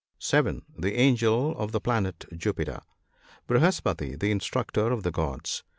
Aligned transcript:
(7.) 0.17 0.63
The 0.75 0.95
angel 0.95 1.55
of 1.59 1.71
the 1.73 1.79
planet 1.79 2.25
Jupiter.— 2.35 2.79
Vrihaspati, 3.47 4.17
the 4.19 4.31
Instructor 4.31 4.91
of 4.91 5.03
the 5.03 5.11
gods. 5.11 5.63